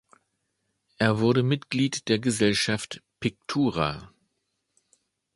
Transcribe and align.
Er 0.97 1.19
wurde 1.19 1.43
Mitglied 1.43 2.07
der 2.09 2.17
Gesellschaft 2.17 3.03
„Pictura“. 3.19 4.11